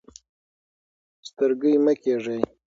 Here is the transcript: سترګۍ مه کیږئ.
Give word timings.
سترګۍ 1.27 1.75
مه 1.83 1.93
کیږئ. 2.03 2.39